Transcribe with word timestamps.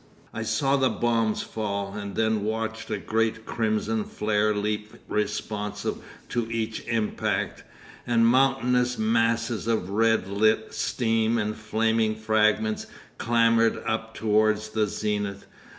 I 0.33 0.41
saw 0.41 0.77
the 0.77 0.89
bombs 0.89 1.43
fall, 1.43 1.93
and 1.93 2.15
then 2.15 2.43
watched 2.43 2.89
a 2.89 2.97
great 2.97 3.45
crimson 3.45 4.03
flare 4.03 4.55
leap 4.55 4.93
responsive 5.07 5.97
to 6.29 6.49
each 6.49 6.79
impact, 6.87 7.63
and 8.07 8.25
mountainous 8.25 8.97
masses 8.97 9.67
of 9.67 9.91
red 9.91 10.27
lit 10.27 10.73
steam 10.73 11.37
and 11.37 11.55
flying 11.55 12.15
fragments 12.15 12.87
clamber 13.19 13.87
up 13.87 14.15
towards 14.15 14.69
the 14.69 14.87
zenith. 14.87 15.45